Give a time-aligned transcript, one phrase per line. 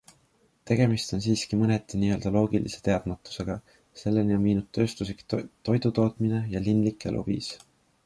[0.69, 3.59] Tegemist on siiski mõneti n-ö loogilise teadmatusega-
[4.03, 7.57] selleni on viinud tööstuslik toidutootmine ja linlik eluviis.